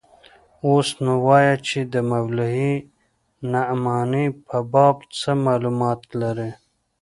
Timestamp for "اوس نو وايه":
0.65-1.55